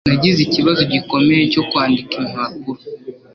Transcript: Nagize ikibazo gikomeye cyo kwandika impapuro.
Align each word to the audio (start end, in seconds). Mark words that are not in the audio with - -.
Nagize 0.07 0.39
ikibazo 0.43 0.81
gikomeye 0.93 1.43
cyo 1.53 1.63
kwandika 1.69 2.13
impapuro. 2.25 2.81